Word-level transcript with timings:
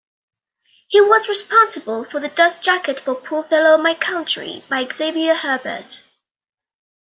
He 0.87 0.99
was 0.99 1.29
responsible 1.29 2.03
for 2.03 2.19
the 2.19 2.29
dust-jacket 2.29 2.99
for 3.01 3.13
"Poor 3.13 3.43
Fellow 3.43 3.77
My 3.77 3.93
Country" 3.93 4.63
by 4.67 4.87
Xavier 4.91 5.35
Herbert. 5.35 6.01